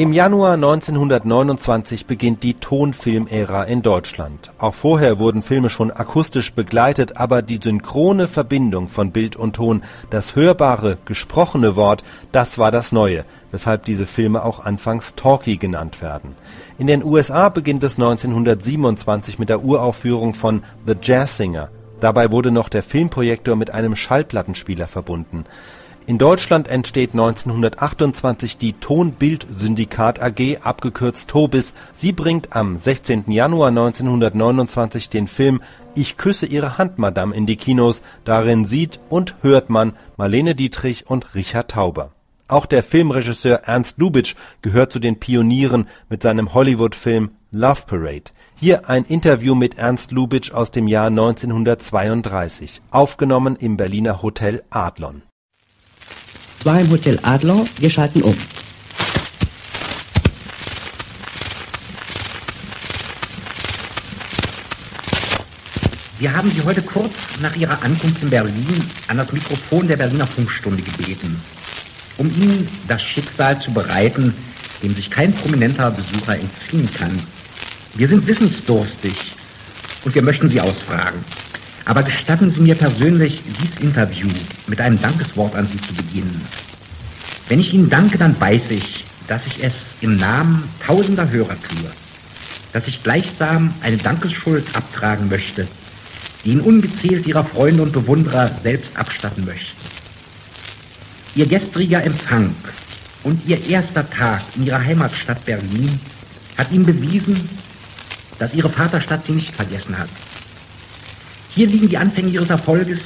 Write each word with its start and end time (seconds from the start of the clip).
Im 0.00 0.14
Januar 0.14 0.54
1929 0.54 2.06
beginnt 2.06 2.42
die 2.42 2.54
Tonfilmära 2.54 3.64
in 3.64 3.82
Deutschland. 3.82 4.50
Auch 4.56 4.72
vorher 4.72 5.18
wurden 5.18 5.42
Filme 5.42 5.68
schon 5.68 5.90
akustisch 5.90 6.54
begleitet, 6.54 7.18
aber 7.18 7.42
die 7.42 7.60
synchrone 7.62 8.26
Verbindung 8.26 8.88
von 8.88 9.10
Bild 9.10 9.36
und 9.36 9.56
Ton, 9.56 9.82
das 10.08 10.36
hörbare, 10.36 10.96
gesprochene 11.04 11.76
Wort, 11.76 12.02
das 12.32 12.56
war 12.56 12.70
das 12.70 12.92
Neue, 12.92 13.26
weshalb 13.50 13.84
diese 13.84 14.06
Filme 14.06 14.42
auch 14.42 14.64
anfangs 14.64 15.16
Talkie 15.16 15.58
genannt 15.58 16.00
werden. 16.00 16.34
In 16.78 16.86
den 16.86 17.04
USA 17.04 17.50
beginnt 17.50 17.82
es 17.82 17.98
1927 17.98 19.38
mit 19.38 19.50
der 19.50 19.62
Uraufführung 19.62 20.32
von 20.32 20.62
The 20.86 20.94
Jazz 21.02 21.36
Singer. 21.36 21.68
Dabei 22.00 22.30
wurde 22.30 22.50
noch 22.50 22.70
der 22.70 22.82
Filmprojektor 22.82 23.54
mit 23.54 23.74
einem 23.74 23.96
Schallplattenspieler 23.96 24.88
verbunden. 24.88 25.44
In 26.06 26.18
Deutschland 26.18 26.66
entsteht 26.66 27.12
1928 27.12 28.56
die 28.56 28.72
Ton-Bild-Syndikat 28.72 30.20
AG 30.20 30.58
abgekürzt 30.62 31.30
Tobis. 31.30 31.72
Sie 31.92 32.12
bringt 32.12 32.56
am 32.56 32.78
16. 32.78 33.30
Januar 33.30 33.68
1929 33.68 35.08
den 35.08 35.28
Film 35.28 35.60
Ich 35.94 36.16
küsse 36.16 36.46
Ihre 36.46 36.78
Hand, 36.78 36.98
Madame 36.98 37.34
in 37.34 37.46
die 37.46 37.56
Kinos. 37.56 38.02
Darin 38.24 38.64
sieht 38.64 38.98
und 39.08 39.36
hört 39.42 39.70
man 39.70 39.92
Marlene 40.16 40.54
Dietrich 40.54 41.08
und 41.08 41.34
Richard 41.34 41.70
Tauber. 41.70 42.12
Auch 42.48 42.66
der 42.66 42.82
Filmregisseur 42.82 43.60
Ernst 43.64 43.98
Lubitsch 43.98 44.34
gehört 44.62 44.92
zu 44.92 44.98
den 44.98 45.20
Pionieren 45.20 45.86
mit 46.08 46.24
seinem 46.24 46.54
Hollywood-Film 46.54 47.30
Love 47.52 47.82
Parade. 47.86 48.32
Hier 48.56 48.88
ein 48.88 49.04
Interview 49.04 49.54
mit 49.54 49.78
Ernst 49.78 50.10
Lubitsch 50.10 50.50
aus 50.50 50.72
dem 50.72 50.88
Jahr 50.88 51.06
1932, 51.06 52.82
aufgenommen 52.90 53.54
im 53.54 53.76
Berliner 53.76 54.22
Hotel 54.22 54.64
Adlon 54.70 55.22
war 56.64 56.80
im 56.80 56.90
Hotel 56.90 57.18
Adler, 57.22 57.66
wir 57.78 57.90
schalten 57.90 58.22
um. 58.22 58.36
Wir 66.18 66.36
haben 66.36 66.50
Sie 66.50 66.62
heute 66.62 66.82
kurz 66.82 67.14
nach 67.40 67.56
Ihrer 67.56 67.82
Ankunft 67.82 68.22
in 68.22 68.28
Berlin 68.28 68.84
an 69.08 69.16
das 69.16 69.32
Mikrofon 69.32 69.88
der 69.88 69.96
Berliner 69.96 70.26
Funkstunde 70.26 70.82
gebeten, 70.82 71.40
um 72.18 72.26
Ihnen 72.28 72.68
das 72.88 73.00
Schicksal 73.02 73.58
zu 73.62 73.72
bereiten, 73.72 74.34
dem 74.82 74.94
sich 74.94 75.10
kein 75.10 75.32
prominenter 75.32 75.90
Besucher 75.90 76.38
entziehen 76.38 76.90
kann. 76.92 77.22
Wir 77.94 78.08
sind 78.08 78.26
wissensdurstig 78.26 79.14
und 80.04 80.14
wir 80.14 80.22
möchten 80.22 80.50
Sie 80.50 80.60
ausfragen. 80.60 81.24
Aber 81.84 82.02
gestatten 82.02 82.52
Sie 82.52 82.60
mir 82.60 82.74
persönlich, 82.74 83.40
dieses 83.60 83.76
Interview 83.80 84.28
mit 84.66 84.80
einem 84.80 85.00
Dankeswort 85.00 85.54
an 85.54 85.66
Sie 85.66 85.80
zu 85.80 85.94
beginnen. 85.94 86.44
Wenn 87.48 87.60
ich 87.60 87.72
Ihnen 87.72 87.90
danke, 87.90 88.18
dann 88.18 88.38
weiß 88.40 88.70
ich, 88.70 89.04
dass 89.26 89.46
ich 89.46 89.62
es 89.62 89.74
im 90.00 90.16
Namen 90.16 90.68
tausender 90.84 91.30
Hörer 91.30 91.56
tue, 91.62 91.90
dass 92.72 92.86
ich 92.86 93.02
gleichsam 93.02 93.74
eine 93.80 93.96
Dankesschuld 93.96 94.74
abtragen 94.74 95.28
möchte, 95.28 95.66
die 96.44 96.50
Ihnen 96.50 96.60
ungezählt 96.60 97.26
Ihrer 97.26 97.44
Freunde 97.44 97.82
und 97.82 97.92
Bewunderer 97.92 98.50
selbst 98.62 98.96
abstatten 98.96 99.44
möchte. 99.44 99.74
Ihr 101.34 101.46
gestriger 101.46 102.02
Empfang 102.02 102.54
und 103.22 103.46
Ihr 103.46 103.64
erster 103.66 104.08
Tag 104.08 104.42
in 104.56 104.66
Ihrer 104.66 104.84
Heimatstadt 104.84 105.44
Berlin 105.44 106.00
hat 106.56 106.72
Ihnen 106.72 106.86
bewiesen, 106.86 107.48
dass 108.38 108.54
Ihre 108.54 108.70
Vaterstadt 108.70 109.26
Sie 109.26 109.32
nicht 109.32 109.54
vergessen 109.54 109.98
hat. 109.98 110.08
Hier 111.54 111.66
liegen 111.66 111.88
die 111.88 111.98
Anfänge 111.98 112.28
ihres 112.28 112.50
Erfolges. 112.50 113.00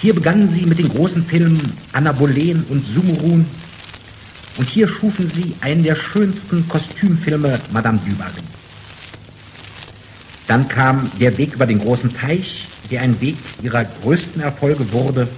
Hier 0.00 0.14
begannen 0.14 0.52
sie 0.52 0.66
mit 0.66 0.78
den 0.78 0.88
großen 0.88 1.24
Filmen 1.26 1.72
Anna 1.92 2.10
Boleyn 2.12 2.64
und 2.68 2.84
Sumurun. 2.88 3.46
Und 4.56 4.68
hier 4.68 4.88
schufen 4.88 5.30
sie 5.34 5.54
einen 5.60 5.82
der 5.84 5.96
schönsten 5.96 6.68
Kostümfilme 6.68 7.60
Madame 7.72 8.00
du 8.04 8.14
Barry. 8.16 8.42
Dann 10.46 10.68
kam 10.68 11.10
der 11.20 11.36
Weg 11.38 11.54
über 11.54 11.66
den 11.66 11.78
großen 11.78 12.14
Teich, 12.14 12.66
der 12.90 13.02
ein 13.02 13.20
Weg 13.20 13.36
ihrer 13.62 13.84
größten 13.84 14.42
Erfolge 14.42 14.92
wurde. 14.92 15.28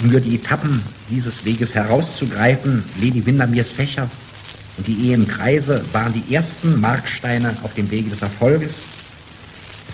Um 0.00 0.10
nur 0.10 0.20
die 0.20 0.34
Etappen 0.34 0.82
dieses 1.10 1.44
Weges 1.44 1.74
herauszugreifen, 1.74 2.84
Lady 3.00 3.24
Windermeers 3.24 3.68
Fächer 3.68 4.10
und 4.78 4.86
die 4.86 5.08
Ehe 5.08 5.14
im 5.14 5.28
Kreise 5.28 5.84
waren 5.92 6.14
die 6.14 6.34
ersten 6.34 6.80
Marksteine 6.80 7.56
auf 7.62 7.74
dem 7.74 7.90
Wege 7.90 8.10
des 8.10 8.22
Erfolges 8.22 8.72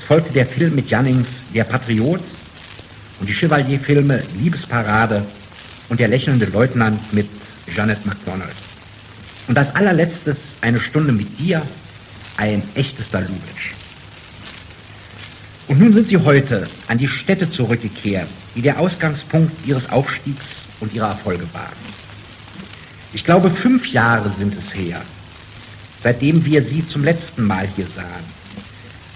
folgte 0.09 0.33
der 0.33 0.47
Film 0.47 0.75
mit 0.75 0.89
Jannings 0.89 1.29
Der 1.53 1.65
Patriot 1.65 2.23
und 3.21 3.29
die 3.29 3.35
Chevalier-Filme 3.35 4.23
Liebesparade 4.41 5.23
und 5.91 6.01
Der 6.01 6.09
lächelnde 6.09 6.47
Leutnant 6.47 7.13
mit 7.13 7.29
Janet 7.77 8.05
MacDonald. 8.07 8.57
Und 9.49 9.59
als 9.59 9.75
allerletztes 9.75 10.39
eine 10.63 10.81
Stunde 10.81 11.13
mit 11.13 11.39
dir, 11.39 11.63
ein 12.39 12.63
echtes 12.75 13.11
Dalubitsch. 13.11 13.73
Und 15.67 15.79
nun 15.79 15.93
sind 15.93 16.09
Sie 16.09 16.17
heute 16.17 16.71
an 16.87 16.97
die 16.97 17.09
Städte 17.09 17.51
zurückgekehrt, 17.51 18.29
die 18.55 18.63
der 18.63 18.81
Ausgangspunkt 18.81 19.53
Ihres 19.67 19.91
Aufstiegs 19.91 20.47
und 20.81 20.95
Ihrer 20.95 21.09
Erfolge 21.09 21.47
waren. 21.53 21.77
Ich 23.13 23.25
glaube, 23.25 23.51
fünf 23.51 23.87
Jahre 23.87 24.33
sind 24.39 24.55
es 24.57 24.75
her, 24.75 25.03
seitdem 26.03 26.47
wir 26.47 26.63
Sie 26.63 26.89
zum 26.89 27.05
letzten 27.05 27.45
Mal 27.45 27.69
hier 27.77 27.87
sahen. 27.95 28.39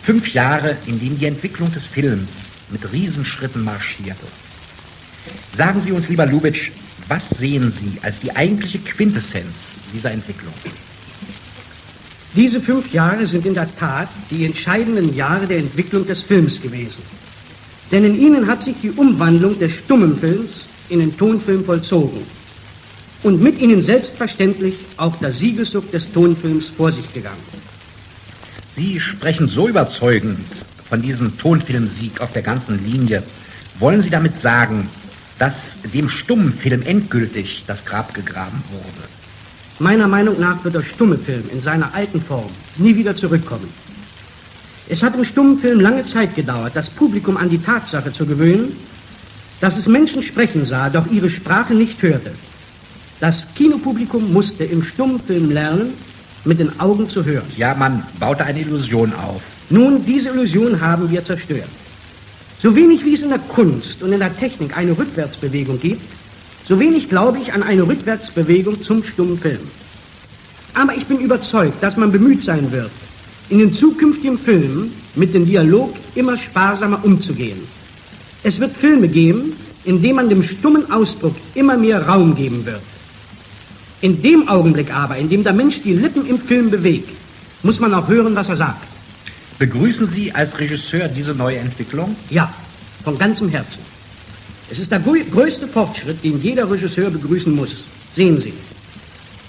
Fünf 0.02 0.32
Jahre, 0.32 0.76
in 0.86 0.98
denen 0.98 1.18
die 1.18 1.26
Entwicklung 1.26 1.72
des 1.72 1.86
Films 1.86 2.28
mit 2.70 2.90
Riesenschritten 2.92 3.62
marschierte. 3.62 4.26
Sagen 5.56 5.82
Sie 5.82 5.92
uns, 5.92 6.08
lieber 6.08 6.26
Lubitsch, 6.26 6.70
was 7.08 7.22
sehen 7.38 7.72
Sie 7.80 7.98
als 8.02 8.18
die 8.20 8.34
eigentliche 8.34 8.78
Quintessenz 8.78 9.54
dieser 9.92 10.10
Entwicklung? 10.10 10.52
Diese 12.34 12.60
fünf 12.60 12.92
Jahre 12.92 13.26
sind 13.26 13.44
in 13.44 13.54
der 13.54 13.68
Tat 13.76 14.08
die 14.30 14.44
entscheidenden 14.44 15.14
Jahre 15.14 15.46
der 15.46 15.58
Entwicklung 15.58 16.06
des 16.06 16.22
Films 16.22 16.60
gewesen. 16.60 17.02
Denn 17.90 18.04
in 18.04 18.18
ihnen 18.18 18.46
hat 18.46 18.64
sich 18.64 18.74
die 18.82 18.90
Umwandlung 18.90 19.58
des 19.58 19.72
stummen 19.72 20.18
Films 20.18 20.50
in 20.88 21.00
den 21.00 21.16
Tonfilm 21.16 21.64
vollzogen. 21.64 22.22
Und 23.22 23.40
mit 23.40 23.60
ihnen 23.60 23.82
selbstverständlich 23.82 24.74
auch 24.96 25.16
der 25.18 25.32
Siegeszug 25.32 25.90
des 25.92 26.10
Tonfilms 26.12 26.68
vor 26.76 26.90
sich 26.90 27.12
gegangen. 27.12 27.38
Sie 28.76 29.00
sprechen 29.00 29.48
so 29.48 29.68
überzeugend 29.68 30.46
von 30.88 31.02
diesem 31.02 31.36
Tonfilmsieg 31.36 32.20
auf 32.20 32.32
der 32.32 32.42
ganzen 32.42 32.84
Linie. 32.84 33.22
Wollen 33.78 34.02
Sie 34.02 34.10
damit 34.10 34.40
sagen, 34.40 34.88
dass 35.38 35.54
dem 35.92 36.08
stummen 36.08 36.54
Film 36.54 36.82
endgültig 36.82 37.64
das 37.66 37.84
Grab 37.84 38.14
gegraben 38.14 38.62
wurde? 38.70 39.08
Meiner 39.78 40.08
Meinung 40.08 40.40
nach 40.40 40.62
wird 40.64 40.74
der 40.74 40.82
stumme 40.82 41.18
Film 41.18 41.44
in 41.52 41.60
seiner 41.62 41.92
alten 41.94 42.22
Form 42.22 42.50
nie 42.76 42.96
wieder 42.96 43.14
zurückkommen. 43.16 43.68
Es 44.88 45.02
hat 45.02 45.14
im 45.14 45.24
stummen 45.24 45.58
Film 45.58 45.80
lange 45.80 46.04
Zeit 46.06 46.34
gedauert, 46.34 46.74
das 46.74 46.88
Publikum 46.90 47.36
an 47.36 47.50
die 47.50 47.58
Tatsache 47.58 48.12
zu 48.12 48.26
gewöhnen, 48.26 48.76
dass 49.60 49.76
es 49.76 49.86
Menschen 49.86 50.22
sprechen 50.22 50.66
sah, 50.66 50.90
doch 50.90 51.10
ihre 51.10 51.30
Sprache 51.30 51.74
nicht 51.74 52.00
hörte. 52.02 52.32
Das 53.20 53.42
Kinopublikum 53.54 54.32
musste 54.32 54.64
im 54.64 54.82
stummen 54.82 55.20
Film 55.20 55.50
lernen, 55.50 55.94
mit 56.44 56.58
den 56.58 56.78
Augen 56.80 57.08
zu 57.08 57.24
hören. 57.24 57.46
Ja, 57.56 57.74
man 57.74 58.02
baute 58.18 58.44
eine 58.44 58.60
Illusion 58.60 59.12
auf. 59.14 59.42
Nun, 59.70 60.04
diese 60.04 60.30
Illusion 60.30 60.80
haben 60.80 61.10
wir 61.10 61.24
zerstört. 61.24 61.68
So 62.60 62.74
wenig 62.74 63.04
wie 63.04 63.14
es 63.14 63.22
in 63.22 63.30
der 63.30 63.38
Kunst 63.38 64.02
und 64.02 64.12
in 64.12 64.20
der 64.20 64.36
Technik 64.36 64.76
eine 64.76 64.96
Rückwärtsbewegung 64.96 65.80
gibt, 65.80 66.02
so 66.68 66.78
wenig 66.78 67.08
glaube 67.08 67.38
ich 67.38 67.52
an 67.52 67.62
eine 67.62 67.82
Rückwärtsbewegung 67.82 68.80
zum 68.82 69.02
stummen 69.02 69.38
Film. 69.38 69.60
Aber 70.74 70.96
ich 70.96 71.06
bin 71.06 71.18
überzeugt, 71.18 71.82
dass 71.82 71.96
man 71.96 72.12
bemüht 72.12 72.44
sein 72.44 72.70
wird, 72.70 72.90
in 73.48 73.58
den 73.58 73.74
zukünftigen 73.74 74.38
Filmen 74.38 74.92
mit 75.14 75.34
dem 75.34 75.44
Dialog 75.44 75.94
immer 76.14 76.38
sparsamer 76.38 77.04
umzugehen. 77.04 77.66
Es 78.42 78.58
wird 78.58 78.76
Filme 78.76 79.08
geben, 79.08 79.54
in 79.84 80.00
denen 80.02 80.16
man 80.16 80.28
dem 80.28 80.44
stummen 80.44 80.90
Ausdruck 80.90 81.34
immer 81.54 81.76
mehr 81.76 82.06
Raum 82.06 82.34
geben 82.34 82.64
wird. 82.64 82.80
In 84.02 84.20
dem 84.20 84.48
Augenblick 84.48 84.92
aber, 84.92 85.16
in 85.16 85.28
dem 85.28 85.44
der 85.44 85.52
Mensch 85.52 85.80
die 85.82 85.94
Lippen 85.94 86.26
im 86.26 86.40
Film 86.40 86.70
bewegt, 86.70 87.08
muss 87.62 87.78
man 87.78 87.94
auch 87.94 88.08
hören, 88.08 88.34
was 88.34 88.48
er 88.48 88.56
sagt. 88.56 88.84
Begrüßen 89.60 90.10
Sie 90.10 90.32
als 90.32 90.58
Regisseur 90.58 91.06
diese 91.06 91.32
neue 91.32 91.58
Entwicklung? 91.58 92.16
Ja, 92.28 92.52
von 93.04 93.16
ganzem 93.16 93.48
Herzen. 93.48 93.78
Es 94.70 94.80
ist 94.80 94.90
der 94.90 94.98
größte 94.98 95.68
Fortschritt, 95.68 96.24
den 96.24 96.42
jeder 96.42 96.68
Regisseur 96.68 97.10
begrüßen 97.10 97.54
muss. 97.54 97.84
Sehen 98.16 98.40
Sie. 98.40 98.54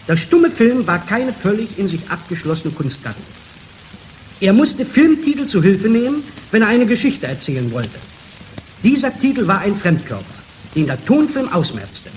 Der 0.08 0.18
stumme 0.18 0.52
Film 0.52 0.86
war 0.86 1.00
keine 1.04 1.34
völlig 1.34 1.70
in 1.80 1.90
sich 1.90 2.08
abgeschlossene 2.10 2.74
Kunstgattung. 2.74 3.24
Er 4.40 4.54
musste 4.54 4.86
Filmtitel 4.86 5.48
zu 5.48 5.64
Hilfe 5.64 5.88
nehmen, 5.88 6.24
wenn 6.52 6.62
er 6.62 6.68
eine 6.68 6.86
Geschichte 6.86 7.26
erzählen 7.26 7.72
wollte. 7.72 7.98
Dieser 8.84 9.18
Titel 9.20 9.48
war 9.48 9.60
ein 9.60 9.78
Fremdkörper, 9.78 10.26
den 10.76 10.86
der 10.86 11.04
Tonfilm 11.06 11.52
ausmerzte. 11.52 12.12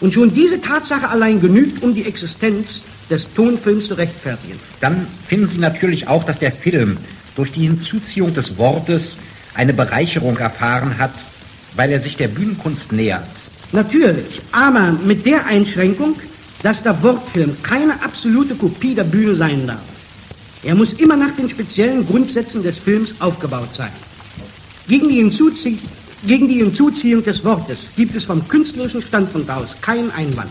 Und 0.00 0.14
schon 0.14 0.32
diese 0.32 0.60
Tatsache 0.60 1.08
allein 1.08 1.40
genügt, 1.40 1.82
um 1.82 1.94
die 1.94 2.04
Existenz 2.04 2.82
des 3.10 3.26
Tonfilms 3.34 3.88
zu 3.88 3.94
rechtfertigen. 3.94 4.60
Dann 4.80 5.06
finden 5.26 5.48
Sie 5.48 5.58
natürlich 5.58 6.06
auch, 6.06 6.24
dass 6.24 6.38
der 6.38 6.52
Film 6.52 6.98
durch 7.34 7.50
die 7.52 7.62
Hinzuziehung 7.62 8.34
des 8.34 8.56
Wortes 8.58 9.16
eine 9.54 9.72
Bereicherung 9.72 10.36
erfahren 10.38 10.98
hat, 10.98 11.14
weil 11.74 11.90
er 11.90 12.00
sich 12.00 12.16
der 12.16 12.28
Bühnenkunst 12.28 12.92
nähert. 12.92 13.24
Natürlich, 13.72 14.40
aber 14.52 14.92
mit 14.92 15.26
der 15.26 15.46
Einschränkung, 15.46 16.16
dass 16.62 16.82
der 16.82 17.02
Wortfilm 17.02 17.56
keine 17.62 18.02
absolute 18.02 18.54
Kopie 18.54 18.94
der 18.94 19.04
Bühne 19.04 19.34
sein 19.34 19.66
darf. 19.66 19.82
Er 20.62 20.74
muss 20.74 20.92
immer 20.94 21.16
nach 21.16 21.36
den 21.36 21.50
speziellen 21.50 22.06
Grundsätzen 22.06 22.62
des 22.62 22.78
Films 22.78 23.14
aufgebaut 23.20 23.74
sein. 23.74 23.92
Gegen 24.88 25.08
die, 25.08 25.16
Hinzuzie 25.16 25.78
gegen 26.26 26.48
die 26.48 26.58
Hinzuziehung 26.58 27.22
des 27.22 27.44
Wortes 27.44 27.78
gibt 27.96 28.14
es 28.16 28.24
vom 28.24 28.46
künstlerischen 28.48 29.02
Standpunkt 29.02 29.50
aus 29.50 29.68
keinen 29.80 30.10
Einwand. 30.10 30.50